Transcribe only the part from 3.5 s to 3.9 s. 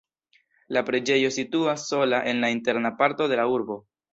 urbo.